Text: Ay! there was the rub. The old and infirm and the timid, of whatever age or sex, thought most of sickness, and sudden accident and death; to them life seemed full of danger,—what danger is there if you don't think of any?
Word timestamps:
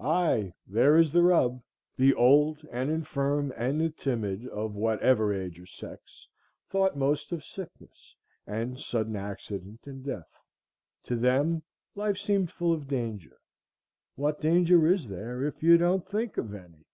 Ay! 0.00 0.52
there 0.66 0.94
was 0.94 1.12
the 1.12 1.22
rub. 1.22 1.62
The 1.96 2.12
old 2.12 2.66
and 2.72 2.90
infirm 2.90 3.52
and 3.56 3.80
the 3.80 3.90
timid, 3.90 4.48
of 4.48 4.74
whatever 4.74 5.32
age 5.32 5.60
or 5.60 5.66
sex, 5.66 6.26
thought 6.68 6.96
most 6.96 7.30
of 7.30 7.44
sickness, 7.44 8.16
and 8.48 8.80
sudden 8.80 9.14
accident 9.14 9.86
and 9.86 10.04
death; 10.04 10.40
to 11.04 11.14
them 11.14 11.62
life 11.94 12.18
seemed 12.18 12.50
full 12.50 12.72
of 12.72 12.88
danger,—what 12.88 14.40
danger 14.40 14.88
is 14.88 15.06
there 15.06 15.44
if 15.44 15.62
you 15.62 15.78
don't 15.78 16.04
think 16.04 16.36
of 16.36 16.52
any? 16.52 16.84